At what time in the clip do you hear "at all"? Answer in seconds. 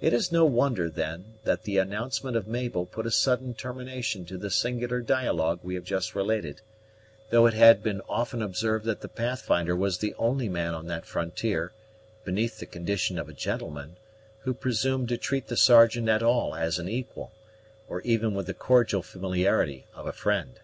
16.08-16.54